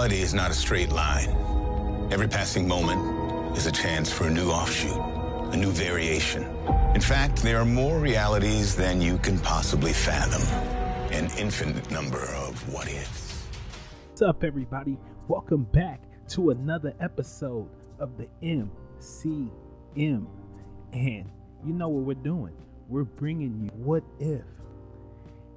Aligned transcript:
Reality 0.00 0.22
is 0.22 0.32
not 0.32 0.50
a 0.50 0.54
straight 0.54 0.92
line. 0.92 1.28
Every 2.10 2.26
passing 2.26 2.66
moment 2.66 3.54
is 3.54 3.66
a 3.66 3.70
chance 3.70 4.10
for 4.10 4.28
a 4.28 4.30
new 4.30 4.48
offshoot, 4.48 4.96
a 5.52 5.56
new 5.58 5.70
variation. 5.70 6.42
In 6.94 7.02
fact, 7.02 7.42
there 7.42 7.58
are 7.58 7.66
more 7.66 7.98
realities 7.98 8.74
than 8.74 9.02
you 9.02 9.18
can 9.18 9.38
possibly 9.40 9.92
fathom. 9.92 10.40
An 11.12 11.28
infinite 11.38 11.90
number 11.90 12.22
of 12.34 12.72
what 12.72 12.88
ifs. 12.88 13.44
What's 14.08 14.22
up, 14.22 14.42
everybody? 14.42 14.96
Welcome 15.28 15.64
back 15.64 16.00
to 16.28 16.48
another 16.48 16.94
episode 16.98 17.68
of 17.98 18.16
the 18.16 18.26
MCM. 18.42 19.50
And 20.94 21.30
you 21.62 21.74
know 21.74 21.90
what 21.90 22.06
we're 22.06 22.14
doing? 22.14 22.54
We're 22.88 23.04
bringing 23.04 23.64
you 23.64 23.68
What 23.74 24.04
If. 24.18 24.46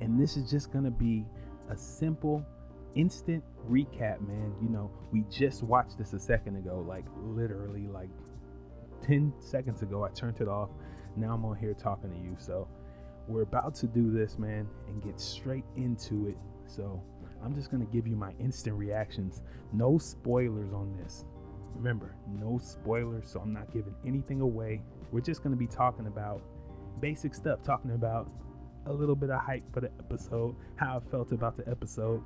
And 0.02 0.22
this 0.22 0.36
is 0.36 0.52
just 0.52 0.74
going 0.74 0.84
to 0.84 0.92
be 0.92 1.26
a 1.70 1.78
simple, 1.78 2.46
instant 2.96 3.44
recap, 3.70 4.26
man. 4.28 4.54
You 4.62 4.70
know, 4.70 4.92
we 5.12 5.24
just 5.30 5.64
watched 5.64 5.98
this 5.98 6.14
a 6.14 6.20
second 6.20 6.58
ago, 6.58 6.86
like 6.88 7.06
literally 7.22 7.88
like 7.88 8.10
10 9.02 9.34
seconds 9.40 9.82
ago. 9.82 10.04
I 10.04 10.10
turned 10.10 10.42
it 10.42 10.48
off. 10.48 10.70
Now 11.16 11.34
I'm 11.34 11.46
on 11.46 11.58
here 11.58 11.74
talking 11.74 12.10
to 12.12 12.18
you. 12.18 12.36
So 12.40 12.68
we're 13.28 13.44
about 13.44 13.76
to 13.76 13.88
do 13.88 14.12
this, 14.12 14.38
man, 14.38 14.68
and 14.88 15.04
get 15.04 15.20
straight 15.20 15.66
into 15.76 16.28
it. 16.28 16.38
So 16.66 17.02
I'm 17.44 17.54
just 17.54 17.72
going 17.72 17.86
to 17.86 17.92
give 17.92 18.08
you 18.08 18.16
my 18.16 18.32
instant 18.40 18.78
reactions. 18.78 19.42
No 19.72 19.98
spoilers 19.98 20.74
on 20.74 20.96
this. 20.98 21.26
Remember, 21.76 22.16
no 22.28 22.60
spoilers, 22.62 23.30
so 23.30 23.40
I'm 23.40 23.52
not 23.52 23.72
giving 23.74 23.96
anything 24.06 24.42
away. 24.42 24.82
We're 25.12 25.22
just 25.22 25.44
going 25.44 25.52
to 25.52 25.58
be 25.58 25.68
talking 25.68 26.08
about 26.08 26.42
basic 27.00 27.34
stuff, 27.34 27.64
talking 27.64 27.92
about 27.92 28.30
a 28.86 28.94
little 28.94 29.16
bit 29.16 29.30
of 29.30 29.42
hype 29.42 29.64
for 29.74 29.82
the 29.82 29.90
episode, 30.00 30.56
how 30.76 30.98
I 30.98 31.12
felt 31.12 31.32
about 31.32 31.58
the 31.58 31.68
episode, 31.70 32.22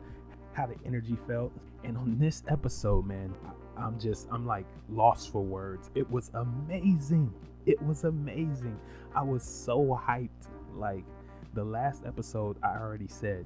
how 0.58 0.66
the 0.66 0.76
energy 0.86 1.16
felt. 1.28 1.54
And 1.84 1.96
on 1.96 2.18
this 2.18 2.42
episode, 2.48 3.06
man, 3.06 3.34
I'm 3.78 4.00
just, 4.00 4.28
I'm 4.32 4.46
like 4.46 4.66
lost 4.90 5.32
for 5.32 5.44
words. 5.44 5.92
It 5.94 6.10
was 6.10 6.32
amazing. 6.34 7.32
It 7.68 7.80
was 7.84 8.04
amazing. 8.04 8.78
I 9.16 9.22
was 9.22 9.44
so 9.44 10.00
hyped. 10.04 10.30
Like 10.74 11.06
the 11.54 11.64
last 11.64 12.04
episode, 12.06 12.58
I 12.64 12.78
already 12.80 13.08
said 13.08 13.46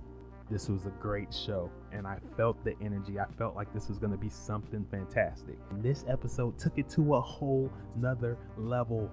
this 0.50 0.70
was 0.70 0.86
a 0.86 0.90
great 1.02 1.34
show 1.34 1.70
and 1.92 2.08
I 2.08 2.18
felt 2.38 2.64
the 2.64 2.76
energy. 2.82 3.20
I 3.20 3.26
felt 3.38 3.56
like 3.56 3.74
this 3.74 3.90
was 3.90 4.00
going 4.00 4.12
to 4.12 4.18
be 4.18 4.30
something 4.30 4.86
fantastic. 4.90 5.58
This 5.82 6.06
episode 6.08 6.58
took 6.58 6.78
it 6.78 6.90
to 6.92 7.16
a 7.16 7.22
whole 7.22 7.70
nother 7.98 8.38
level 8.58 9.12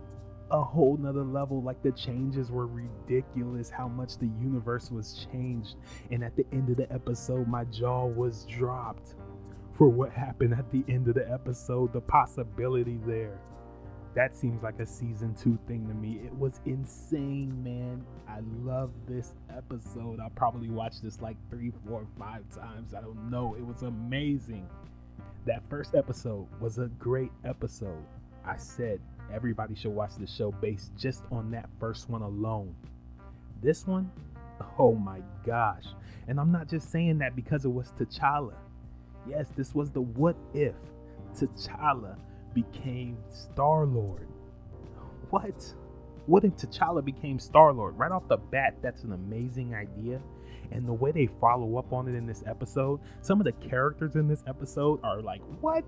a 0.51 0.63
whole 0.63 0.97
nother 0.97 1.25
level. 1.25 1.63
Like 1.63 1.83
the 1.83 1.93
changes 1.93 2.51
were 2.51 2.67
ridiculous, 2.67 3.71
how 3.71 3.89
much 3.89 4.19
the 4.19 4.31
universe 4.41 4.91
was 4.91 5.27
changed. 5.31 5.77
And 6.11 6.25
at 6.25 6.37
the 6.37 6.47
end 6.53 6.71
of 6.71 6.77
the 6.77 6.91
episode, 6.93 7.49
my 7.49 7.65
jaw 7.65 8.07
was 8.07 8.45
dropped 8.47 9.15
for 9.73 9.89
what 9.89 10.11
happened 10.11 10.55
at 10.55 10.71
the 10.73 10.85
end 10.89 11.09
of 11.09 11.15
the 11.15 11.31
episode, 11.31 11.93
the 11.93 12.01
possibility 12.01 12.99
there. 13.07 13.41
That 14.15 14.35
seems 14.37 14.63
like 14.63 14.81
a 14.81 14.87
season 14.87 15.35
two 15.35 15.59
thing 15.69 15.87
to 15.87 15.95
me. 15.95 16.21
It 16.25 16.35
was 16.35 16.61
insane, 16.67 17.63
man. 17.63 18.05
I 18.27 18.41
love 18.65 18.91
this 19.07 19.35
episode. 19.57 20.19
I'll 20.19 20.31
probably 20.31 20.71
watch 20.71 21.01
this 21.01 21.21
like 21.21 21.37
three, 21.51 21.73
four, 21.87 22.05
five 22.19 22.43
times. 22.53 22.95
I 22.95 23.01
don't 23.01 23.31
know. 23.31 23.55
It 23.57 23.65
was 23.65 23.83
amazing. 23.83 24.67
That 25.47 25.63
first 25.71 25.95
episode 25.95 26.47
was 26.61 26.79
a 26.79 26.87
great 26.99 27.31
episode. 27.45 28.05
I 28.45 28.57
said 28.57 29.01
everybody 29.33 29.75
should 29.75 29.91
watch 29.93 30.13
the 30.19 30.27
show 30.27 30.53
based 30.53 30.93
just 30.97 31.25
on 31.31 31.51
that 31.53 31.69
first 31.79 32.09
one 32.09 32.23
alone. 32.23 32.75
This 33.63 33.87
one, 33.87 34.11
oh 34.79 34.95
my 34.95 35.21
gosh. 35.45 35.85
And 36.27 36.39
I'm 36.39 36.53
not 36.53 36.69
just 36.69 36.91
saying 36.91 37.19
that 37.19 37.35
because 37.35 37.65
it 37.65 37.69
was 37.69 37.93
T'Challa. 37.99 38.55
Yes, 39.29 39.47
this 39.57 39.75
was 39.75 39.91
the 39.91 40.01
what 40.01 40.37
if 40.55 40.75
T'Challa 41.35 42.17
became 42.55 43.17
Star 43.31 43.87
Lord. 43.87 44.29
What? 45.31 45.75
What 46.27 46.45
if 46.45 46.57
T'Challa 46.57 47.05
became 47.05 47.39
Star 47.39 47.73
Lord? 47.73 47.99
Right 47.99 48.13
off 48.13 48.29
the 48.29 48.37
bat, 48.37 48.77
that's 48.83 49.05
an 49.05 49.13
amazing 49.13 49.75
idea. 49.75 50.21
And 50.71 50.87
the 50.87 50.93
way 50.93 51.13
they 51.13 51.29
follow 51.41 51.79
up 51.79 51.93
on 51.93 52.09
it 52.09 52.15
in 52.15 52.27
this 52.27 52.43
episode, 52.47 53.01
some 53.23 53.41
of 53.41 53.45
the 53.45 53.53
characters 53.53 54.17
in 54.17 54.29
this 54.29 54.43
episode 54.47 55.01
are 55.03 55.23
like, 55.23 55.41
what? 55.61 55.85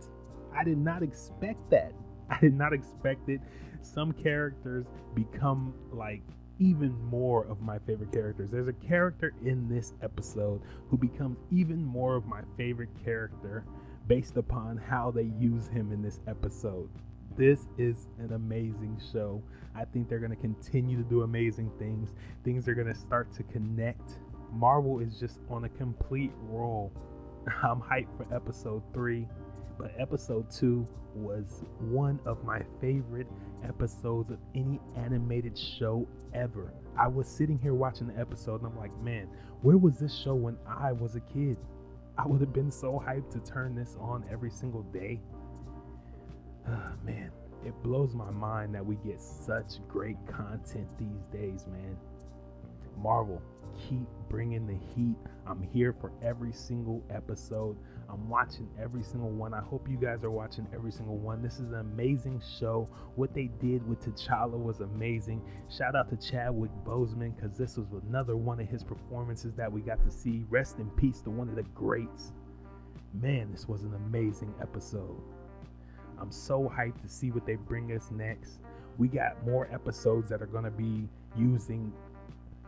I 0.55 0.65
did 0.65 0.79
not 0.79 1.03
expect 1.03 1.71
that. 1.71 1.93
I 2.35 2.39
did 2.41 2.55
not 2.55 2.73
expect 2.73 3.29
it. 3.29 3.41
Some 3.83 4.13
characters 4.13 4.87
become 5.15 5.75
like 5.93 6.23
even 6.59 6.93
more 7.05 7.47
of 7.47 7.61
my 7.61 7.79
favorite 7.81 8.13
characters. 8.13 8.51
There's 8.51 8.69
a 8.69 8.73
character 8.73 9.33
in 9.45 9.69
this 9.69 9.95
episode 10.03 10.61
who 10.89 10.99
becomes 10.99 11.39
even 11.51 11.83
more 11.83 12.17
of 12.17 12.27
my 12.27 12.43
favorite 12.57 12.91
character 13.03 13.65
based 14.07 14.37
upon 14.37 14.77
how 14.77 15.11
they 15.11 15.33
use 15.39 15.69
him 15.69 15.91
in 15.93 16.03
this 16.03 16.21
episode. 16.27 16.91
This 17.37 17.67
is 17.79 18.09
an 18.19 18.35
amazing 18.35 19.01
show. 19.13 19.43
I 19.75 19.85
think 19.85 20.09
they're 20.09 20.19
going 20.19 20.33
to 20.33 20.37
continue 20.37 20.97
to 20.99 21.09
do 21.09 21.23
amazing 21.23 21.71
things. 21.79 22.13
Things 22.45 22.69
are 22.69 22.75
going 22.75 22.93
to 22.93 22.95
start 22.95 23.33
to 23.35 23.43
connect. 23.45 24.19
Marvel 24.53 24.99
is 24.99 25.19
just 25.19 25.41
on 25.49 25.65
a 25.65 25.69
complete 25.71 26.33
roll. 26.43 26.93
I'm 27.63 27.81
hyped 27.81 28.15
for 28.17 28.27
episode 28.35 28.83
3 28.93 29.27
but 29.81 29.93
episode 29.99 30.51
two 30.51 30.87
was 31.15 31.65
one 31.81 32.21
of 32.27 32.45
my 32.45 32.61
favorite 32.81 33.27
episodes 33.65 34.31
of 34.31 34.39
any 34.55 34.79
animated 34.97 35.57
show 35.59 36.07
ever. 36.35 36.73
I 36.99 37.09
was 37.09 37.27
sitting 37.27 37.59
here 37.59 37.73
watching 37.73 38.09
the 38.09 38.19
episode 38.19 38.63
and 38.63 38.71
I'm 38.71 38.79
like, 38.79 38.95
man, 39.01 39.29
where 39.63 39.79
was 39.79 39.99
this 39.99 40.15
show 40.15 40.35
when 40.35 40.59
I 40.67 40.93
was 40.93 41.17
a 41.17 41.21
kid? 41.21 41.57
I 42.19 42.27
would 42.27 42.43
have 42.43 42.53
been 42.53 42.71
so 42.71 43.03
hyped 43.05 43.31
to 43.33 43.39
turn 43.39 43.75
this 43.75 43.97
on 43.99 44.25
every 44.31 44.51
single 44.51 44.83
day. 44.83 45.21
Uh, 46.69 46.93
man, 47.03 47.31
it 47.65 47.73
blows 47.83 48.15
my 48.15 48.31
mind 48.31 48.75
that 48.75 48.85
we 48.85 48.97
get 48.97 49.21
such 49.21 49.79
great 49.89 50.19
content 50.27 50.89
these 50.99 51.25
days, 51.33 51.67
man. 51.67 51.97
Marvel, 53.03 53.43
keep 53.89 54.07
bringing 54.29 54.67
the 54.67 54.77
heat. 54.95 55.17
I'm 55.47 55.63
here 55.63 55.93
for 55.93 56.13
every 56.23 56.53
single 56.53 57.03
episode. 57.11 57.77
I'm 58.09 58.29
watching 58.29 58.69
every 58.81 59.03
single 59.03 59.31
one. 59.31 59.55
I 59.55 59.61
hope 59.61 59.89
you 59.89 59.97
guys 59.97 60.23
are 60.25 60.31
watching 60.31 60.67
every 60.75 60.93
single 60.93 61.17
one. 61.17 61.43
This 61.43 61.55
is 61.55 61.73
an 61.73 61.81
amazing 61.81 62.43
show. 62.59 62.89
What 63.17 63.35
they 63.35 63.51
did 63.61 63.87
with 63.89 64.01
T'Challa 64.01 64.59
was 64.59 64.81
amazing. 64.81 65.43
Shout 65.69 65.97
out 65.97 66.09
to 66.11 66.17
Chadwick 66.17 66.71
Boseman 66.85 67.35
because 67.35 67.57
this 67.57 67.77
was 67.77 67.87
another 68.09 68.37
one 68.37 68.61
of 68.61 68.69
his 68.69 68.85
performances 68.85 69.55
that 69.55 69.73
we 69.73 69.81
got 69.81 70.05
to 70.05 70.11
see. 70.11 70.45
Rest 70.49 70.79
in 70.79 70.91
peace 70.91 71.21
to 71.23 71.31
one 71.31 71.49
of 71.49 71.57
the 71.57 71.63
greats. 71.75 72.33
Man, 73.15 73.51
this 73.51 73.69
was 73.69 73.83
an 73.83 73.95
amazing 73.95 74.55
episode. 74.61 75.21
I'm 76.21 76.31
so 76.31 76.73
hyped 76.73 77.01
to 77.03 77.09
see 77.09 77.31
what 77.31 77.47
they 77.47 77.57
bring 77.57 77.93
us 77.93 78.11
next. 78.11 78.61
We 78.99 79.09
got 79.09 79.45
more 79.47 79.69
episodes 79.73 80.29
that 80.31 80.43
are 80.43 80.47
going 80.47 80.65
to 80.65 80.71
be 80.71 81.09
using 81.37 81.93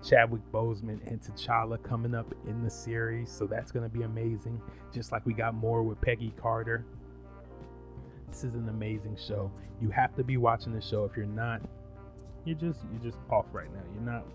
Chadwick 0.06 0.42
Boseman 0.52 0.98
and 1.06 1.20
T'Challa 1.20 1.82
coming 1.82 2.14
up 2.14 2.34
in 2.46 2.62
the 2.62 2.70
series, 2.70 3.30
so 3.30 3.46
that's 3.46 3.70
going 3.70 3.88
to 3.88 3.88
be 3.88 4.02
amazing. 4.02 4.60
Just 4.92 5.12
like 5.12 5.24
we 5.24 5.32
got 5.32 5.54
more 5.54 5.82
with 5.82 6.00
Peggy 6.00 6.32
Carter. 6.40 6.84
This 8.28 8.44
is 8.44 8.54
an 8.54 8.68
amazing 8.68 9.16
show. 9.16 9.50
You 9.80 9.90
have 9.90 10.14
to 10.16 10.24
be 10.24 10.36
watching 10.36 10.72
the 10.72 10.80
show. 10.80 11.04
If 11.04 11.16
you're 11.16 11.26
not, 11.26 11.60
you're 12.44 12.56
just 12.56 12.80
you're 12.90 13.02
just 13.02 13.18
off 13.30 13.46
right 13.52 13.72
now. 13.72 13.82
You're 13.94 14.04
not 14.04 14.26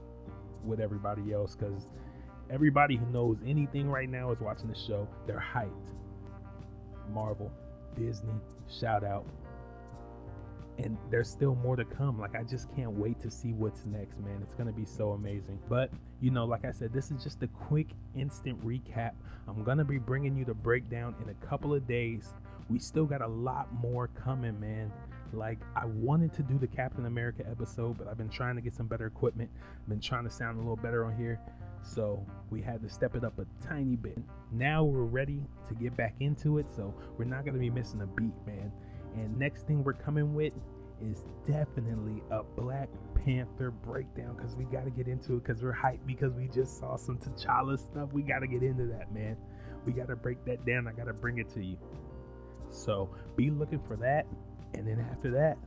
with 0.63 0.79
everybody 0.79 1.33
else 1.33 1.55
because 1.55 1.87
everybody 2.49 2.95
who 2.95 3.05
knows 3.07 3.37
anything 3.45 3.89
right 3.89 4.09
now 4.09 4.31
is 4.31 4.39
watching 4.39 4.69
the 4.69 4.75
show. 4.75 5.07
They're 5.25 5.43
hyped. 5.53 5.91
Marvel, 7.13 7.51
Disney, 7.95 8.33
shout 8.69 9.03
out 9.03 9.25
and 10.77 10.97
there's 11.09 11.29
still 11.29 11.55
more 11.55 11.75
to 11.75 11.85
come. 11.85 12.19
Like 12.19 12.35
I 12.35 12.43
just 12.43 12.73
can't 12.75 12.91
wait 12.91 13.19
to 13.21 13.31
see 13.31 13.53
what's 13.53 13.85
next, 13.85 14.19
man. 14.19 14.39
It's 14.41 14.53
gonna 14.53 14.71
be 14.71 14.85
so 14.85 15.11
amazing. 15.11 15.59
But 15.69 15.91
you 16.21 16.31
know, 16.31 16.45
like 16.45 16.65
I 16.65 16.71
said, 16.71 16.93
this 16.93 17.11
is 17.11 17.23
just 17.23 17.41
a 17.43 17.47
quick, 17.47 17.87
instant 18.15 18.63
recap. 18.65 19.11
I'm 19.47 19.63
gonna 19.63 19.85
be 19.85 19.97
bringing 19.97 20.35
you 20.35 20.45
the 20.45 20.53
breakdown 20.53 21.15
in 21.21 21.29
a 21.29 21.45
couple 21.45 21.73
of 21.73 21.87
days. 21.87 22.33
We 22.69 22.79
still 22.79 23.05
got 23.05 23.21
a 23.21 23.27
lot 23.27 23.73
more 23.73 24.09
coming, 24.09 24.59
man. 24.59 24.91
Like 25.33 25.59
I 25.75 25.85
wanted 25.85 26.33
to 26.33 26.43
do 26.43 26.57
the 26.57 26.67
Captain 26.67 27.05
America 27.05 27.43
episode, 27.49 27.97
but 27.97 28.07
I've 28.07 28.17
been 28.17 28.29
trying 28.29 28.55
to 28.55 28.61
get 28.61 28.73
some 28.73 28.87
better 28.87 29.07
equipment. 29.07 29.49
I've 29.81 29.89
been 29.89 29.99
trying 29.99 30.25
to 30.25 30.29
sound 30.29 30.57
a 30.57 30.61
little 30.61 30.75
better 30.75 31.05
on 31.05 31.15
here. 31.17 31.39
So 31.83 32.25
we 32.49 32.61
had 32.61 32.81
to 32.81 32.89
step 32.89 33.15
it 33.15 33.23
up 33.23 33.39
a 33.39 33.45
tiny 33.65 33.95
bit. 33.95 34.17
Now 34.51 34.83
we're 34.83 35.03
ready 35.03 35.41
to 35.67 35.73
get 35.75 35.95
back 35.95 36.15
into 36.19 36.57
it. 36.59 36.67
So 36.75 36.93
we're 37.17 37.25
not 37.25 37.45
gonna 37.45 37.59
be 37.59 37.69
missing 37.69 38.01
a 38.01 38.07
beat, 38.07 38.33
man. 38.45 38.71
And 39.17 39.37
next 39.37 39.67
thing 39.67 39.83
we're 39.83 39.93
coming 39.93 40.33
with 40.33 40.53
is 41.01 41.23
definitely 41.45 42.23
a 42.31 42.43
Black 42.43 42.89
Panther 43.15 43.71
breakdown 43.71 44.35
because 44.35 44.55
we 44.55 44.65
got 44.65 44.85
to 44.85 44.91
get 44.91 45.07
into 45.07 45.35
it 45.35 45.43
because 45.43 45.61
we're 45.61 45.75
hyped 45.75 46.05
because 46.05 46.33
we 46.33 46.47
just 46.47 46.79
saw 46.79 46.95
some 46.95 47.17
T'Challa 47.17 47.77
stuff. 47.79 48.13
We 48.13 48.21
got 48.21 48.39
to 48.39 48.47
get 48.47 48.63
into 48.63 48.85
that, 48.87 49.13
man. 49.13 49.37
We 49.85 49.93
got 49.93 50.07
to 50.07 50.15
break 50.15 50.43
that 50.45 50.65
down. 50.65 50.87
I 50.87 50.91
got 50.91 51.05
to 51.05 51.13
bring 51.13 51.37
it 51.37 51.49
to 51.53 51.63
you. 51.63 51.77
So 52.69 53.09
be 53.35 53.49
looking 53.49 53.79
for 53.79 53.95
that. 53.97 54.25
And 54.73 54.87
then 54.87 55.05
after 55.11 55.31
that, 55.31 55.57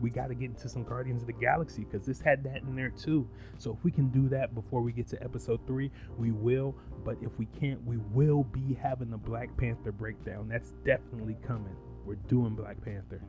we 0.00 0.10
got 0.10 0.28
to 0.28 0.34
get 0.34 0.50
into 0.50 0.68
some 0.68 0.84
Guardians 0.84 1.22
of 1.22 1.26
the 1.26 1.32
Galaxy 1.32 1.84
because 1.84 2.06
this 2.06 2.20
had 2.20 2.44
that 2.44 2.62
in 2.62 2.76
there 2.76 2.90
too. 2.90 3.28
So 3.58 3.72
if 3.72 3.82
we 3.84 3.90
can 3.90 4.08
do 4.10 4.28
that 4.28 4.54
before 4.54 4.80
we 4.80 4.92
get 4.92 5.08
to 5.08 5.22
episode 5.22 5.60
three, 5.66 5.90
we 6.16 6.30
will. 6.30 6.76
But 7.04 7.16
if 7.20 7.36
we 7.38 7.46
can't, 7.46 7.84
we 7.84 7.96
will 7.96 8.44
be 8.44 8.74
having 8.80 9.10
the 9.10 9.16
Black 9.16 9.56
Panther 9.56 9.92
breakdown. 9.92 10.48
That's 10.48 10.72
definitely 10.84 11.36
coming. 11.46 11.76
We're 12.08 12.14
doing 12.26 12.54
Black 12.54 12.82
Panther 12.82 13.20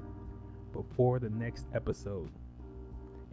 before 0.71 1.19
the 1.19 1.29
next 1.29 1.67
episode. 1.75 2.29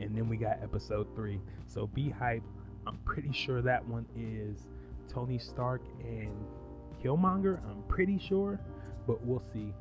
And 0.00 0.16
then 0.16 0.28
we 0.28 0.36
got 0.36 0.60
episode 0.60 1.06
three. 1.14 1.40
So 1.66 1.86
be 1.86 2.12
hyped. 2.20 2.42
I'm 2.84 2.98
pretty 3.04 3.32
sure 3.32 3.62
that 3.62 3.86
one 3.86 4.06
is 4.16 4.66
Tony 5.08 5.38
Stark 5.38 5.82
and 6.00 6.32
Killmonger. 7.00 7.60
I'm 7.70 7.84
pretty 7.86 8.18
sure, 8.18 8.58
but 9.06 9.24
we'll 9.24 9.42
see. 9.52 9.72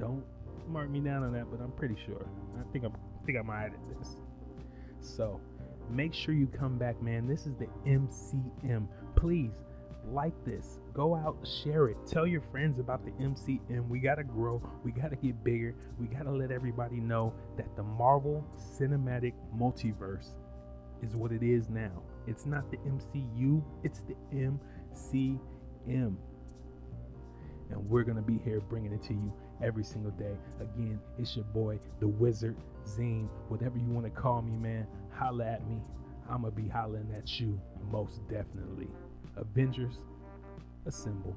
Don't 0.00 0.24
mark 0.66 0.88
me 0.88 1.00
down 1.00 1.24
on 1.24 1.34
that, 1.34 1.50
but 1.50 1.60
I'm 1.60 1.72
pretty 1.72 1.96
sure. 2.06 2.26
I 2.58 2.72
think 2.72 2.86
I'm 2.86 2.92
I 2.94 3.26
think 3.26 3.36
I 3.36 3.42
might 3.42 3.66
edit 3.66 3.80
this. 3.98 4.16
So 5.00 5.38
make 5.90 6.14
sure 6.14 6.32
you 6.32 6.46
come 6.46 6.78
back, 6.78 7.02
man. 7.02 7.26
This 7.26 7.46
is 7.46 7.54
the 7.56 7.68
MCM. 7.86 8.88
Please 9.14 9.52
like 10.10 10.34
this. 10.44 10.78
Go 10.92 11.14
out, 11.14 11.36
share 11.62 11.88
it. 11.88 11.96
Tell 12.06 12.26
your 12.26 12.42
friends 12.50 12.78
about 12.78 13.04
the 13.04 13.12
MCM. 13.12 13.88
We 13.88 13.98
gotta 13.98 14.24
grow. 14.24 14.62
We 14.84 14.92
gotta 14.92 15.16
get 15.16 15.42
bigger. 15.44 15.74
We 15.98 16.06
gotta 16.06 16.30
let 16.30 16.50
everybody 16.50 17.00
know 17.00 17.32
that 17.56 17.74
the 17.76 17.82
Marvel 17.82 18.44
Cinematic 18.56 19.34
Multiverse 19.56 20.34
is 21.02 21.16
what 21.16 21.32
it 21.32 21.42
is 21.42 21.68
now. 21.68 22.02
It's 22.26 22.46
not 22.46 22.70
the 22.70 22.76
MCU, 22.78 23.62
it's 23.82 24.00
the 24.00 24.16
MCM. 24.32 26.16
And 27.70 27.88
we're 27.88 28.04
going 28.04 28.16
to 28.16 28.22
be 28.22 28.38
here 28.44 28.60
bringing 28.60 28.92
it 28.92 29.02
to 29.04 29.14
you 29.14 29.32
every 29.62 29.84
single 29.84 30.12
day. 30.12 30.36
Again, 30.60 31.00
it's 31.18 31.34
your 31.34 31.44
boy, 31.46 31.78
the 32.00 32.08
Wizard, 32.08 32.56
Zine, 32.86 33.28
whatever 33.48 33.78
you 33.78 33.88
want 33.88 34.04
to 34.06 34.10
call 34.10 34.42
me, 34.42 34.56
man. 34.56 34.86
Holla 35.10 35.46
at 35.46 35.66
me. 35.66 35.78
I'm 36.30 36.42
going 36.42 36.54
to 36.54 36.62
be 36.62 36.68
hollering 36.68 37.12
at 37.16 37.40
you 37.40 37.60
most 37.90 38.20
definitely. 38.28 38.88
Avengers 39.36 39.98
Assemble. 40.86 41.36